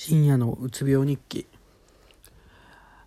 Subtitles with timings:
[0.00, 1.48] 深夜のうつ病日記。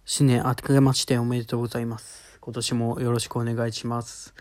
[0.04, 2.38] 新年明けましておめでとうございます。
[2.42, 4.34] 今年もよろしくお願いします。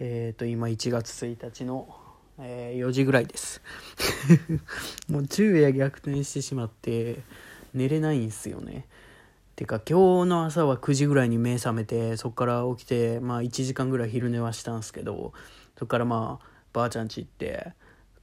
[0.00, 1.94] えっ、ー、と今1月1日の、
[2.40, 3.62] えー、4時ぐらいです。
[5.08, 7.20] もう昼夜逆転してしまって
[7.72, 8.88] 寝れないんすよね。
[9.54, 15.32] てか今日の朝は9時ぐらいに目覚めてそっから起きてまあ1時間ぐらい昼寝はしたんですけど
[15.78, 17.74] そっからまあばあちゃん家行って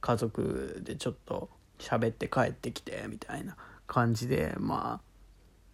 [0.02, 3.56] 家族でちょっと喋って帰ってきてみたいな。
[3.90, 5.10] 感じでまあ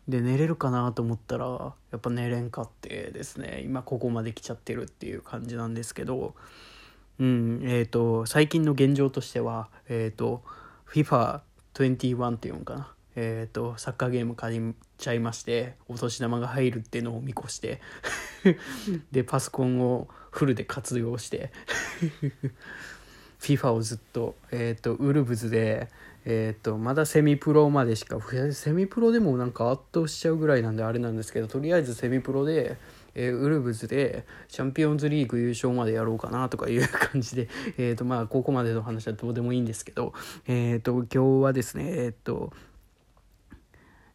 [0.09, 3.61] で寝れるかなと思ったらやっぱ寝れんかってですね。
[3.65, 6.35] 今ここまで来ちゃってるっていう感じなんですけど。
[7.19, 10.43] うんえっ、ー、と最近の現状としてはえっ、ー、と
[10.93, 12.93] FIFA21 っていうのかな。
[13.17, 14.63] えっ、ー、とサッカーゲーム買っ
[14.99, 17.81] ちゃいましてお年玉が入るっていうのを見越して。
[19.11, 21.53] でパソコンをフルで活用して。
[23.47, 25.89] FIFA をずっと,、えーと、ウルブズで、
[26.25, 28.19] えーと、まだセミプロまでしか
[28.53, 32.77] セミプロでもなんか圧倒しちゃうぐらいなんであれなんですけどとりあえずセミプロで、
[33.15, 40.13] えー、ウルブズでチャンピオンズリーグ優勝までやろうかなとかいう感じで、 えーとまあ、ここまでの話はどうでもいいんですけど、
[40.49, 42.53] えー、と今日はですね、えー、と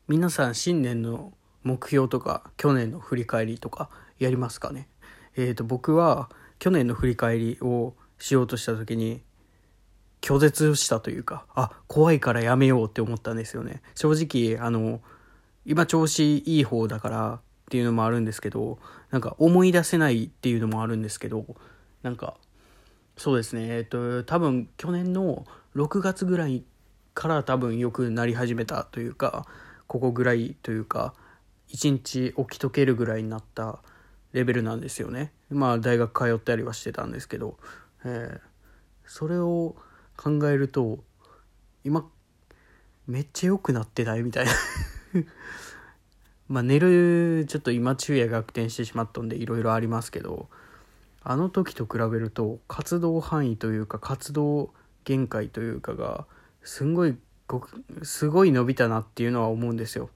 [0.09, 1.31] 皆さん新年の
[1.63, 4.89] 目標とか去年の振り返りとかやりますかね。
[5.38, 6.29] えー、と僕は
[6.59, 9.22] 去年の振り返りをしようとした時に
[10.22, 13.81] 拒絶したというかあ怖いからやめようって思ったんですよね。
[13.95, 15.02] 正直あの
[15.66, 18.78] 今調子いい方だからっていうのもあるんですけど
[19.09, 21.45] なんか思い出せないっていうのもあるんですけど
[22.03, 22.36] なんか
[23.17, 23.66] そうですね。
[23.69, 26.63] えっと多分去年の6月ぐらい
[27.16, 29.47] から多分良くなり始めたというか
[29.88, 31.16] ここぐらいというか
[31.69, 33.80] 1日起きとけるぐらいになった
[34.33, 35.31] レベルなんですよね。
[35.50, 37.58] まあ大学通ったりはしてたんですけど。
[38.05, 38.39] えー、
[39.05, 39.75] それを
[40.17, 41.03] 考えると
[41.83, 42.05] 今
[43.07, 44.52] めっちゃ良くなってないみたいな。
[46.47, 50.49] まあ寝るちょっと今昼夜逆転してしまったんでいろいろありますけど
[51.23, 54.73] あの時と比べると活動範囲というか活動
[55.06, 56.25] 限界というかが
[56.63, 57.18] すんごい
[58.03, 60.09] すごい伸びたなっていうのは思うんですよ。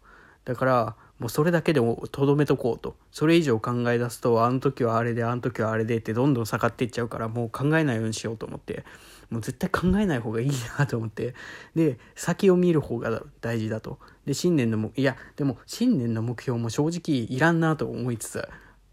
[0.45, 2.95] だからもうそれだけでもとどめとこうと。
[3.11, 8.83] それ以上考え出すとあの時はあれであの時はあれでってどんどん下がっていっちゃうからもう考えないようにしようと思って。
[9.29, 11.33] もう絶対考えない方がいいなと思って。
[11.75, 13.99] で先を見る方が大事だと。
[14.25, 18.47] で新年のもいやでも新年の目標も正直いらんなと思いつつ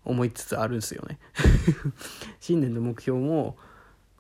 [0.05, 1.19] 思いつつあるんですよね。
[2.41, 3.57] 新年の目標も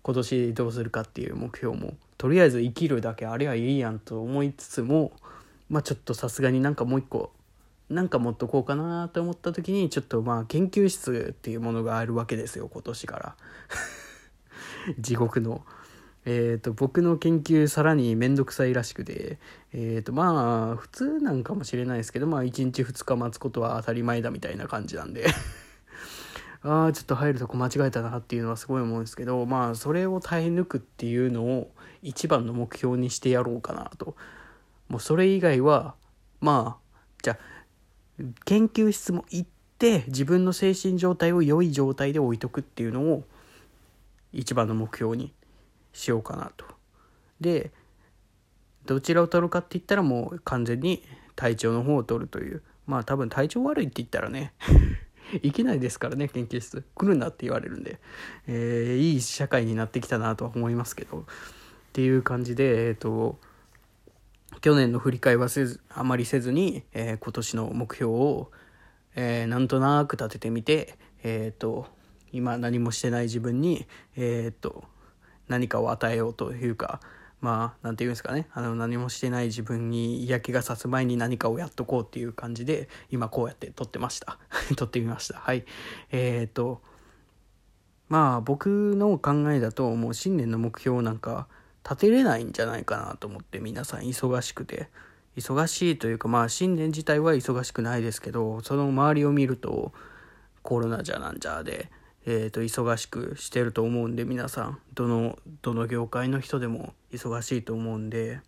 [0.02, 5.12] 今年どうするかっていう目標もとりあえず生きるだけあれはいいやんと思いつつも
[5.68, 7.32] まあちょっとさすがになんかもう一個
[7.92, 13.36] なんか持っとこうかなと思った時にちょっとまあ研究室っていうものがあるわけですよ今年から。
[14.98, 15.64] 地獄の。
[16.24, 19.40] えーと、僕の研究さらに面倒くさいらしくて、
[19.72, 25.26] えーとまあ普通なんかもしれないですけどまあ1日2日待つことは当たり前だみたいな感じなんで。
[26.64, 31.72] ああちょっと入るとこ間違えたなっていうのはすごい思うんですけどまあそれを耐え抜くっていうのを
[32.02, 34.14] 一番の目標にしてやろうかなと。
[34.88, 35.96] もうそれ以外は
[36.40, 37.38] まあじゃあ
[38.44, 43.24] 研究室も行って自分の精神状態を良い状態で置いとくっていうのを
[44.32, 45.32] 一番の目標に
[45.92, 46.64] しようかなと。
[47.40, 47.72] で
[48.86, 51.02] どちらを取るかって言ったらもう完全に
[51.36, 52.62] 体調の方を取るという。
[52.86, 54.52] まあ多分体調悪いって言ったらね
[55.42, 56.84] いけないですからね研究室。
[56.94, 58.00] 来るなって言われるんで、
[58.46, 61.20] えー、いい社会になってきたなとは思いますけど。
[61.20, 61.24] っ
[61.92, 63.38] ていう感じでえっ、ー、と
[64.62, 68.50] 去年の振り返りはせずあまりせずに、えー、今年の目標を、
[69.16, 71.86] えー、なんとなく立ててみて、えーと、
[72.32, 74.84] 今何もしてない自分に、えーと、
[75.48, 77.00] 何かを与えようというか
[77.40, 78.46] まあ何て言うんですかね。
[78.54, 84.38] あの何もしてない自分に嫌気がさす前に何かをやっとこうっていう感じで今こうやって撮ってました。
[84.76, 85.40] 撮ってみました。
[85.40, 85.64] はい。
[86.12, 86.82] えっ、と
[88.08, 91.48] まあ僕の考えだともう新年の目標なんか
[91.84, 94.88] 立てれないんじゃないかなと思って皆さん忙しくて。
[95.36, 99.92] 忙しいというかまあ新年自体は忙しくないですけどその周りを見ると
[100.62, 101.90] コロナじゃなんじゃで、
[102.26, 104.78] えー、と忙しくしてると思うんで皆さん。
[104.94, 108.40] どのどの業界の人でも忙しいと思うんで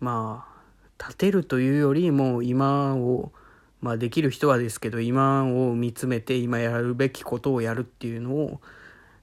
[0.00, 0.58] まあ
[0.98, 3.32] 立てるというよりも今を
[3.80, 8.60] まあできる人はですけど今を見つめて今やるべきことをやるっていうのを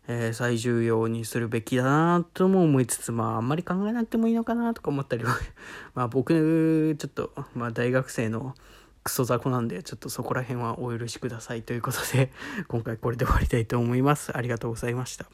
[0.07, 5.35] えー、最重要にするべきだなとも思いつつ、まあ、あんまり考えなくてもいいのかなとか思ったりは
[5.95, 8.55] まあ、僕、ちょっと、まあ、大学生の
[9.03, 12.31] クソ雑魚なんで、ちょっとそこら辺はお許しくださいということで、
[12.67, 14.35] 今回これで終わりたいと思います。
[14.35, 15.25] ありがとうございました。